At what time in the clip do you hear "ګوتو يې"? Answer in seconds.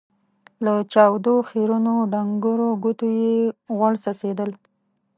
2.83-3.35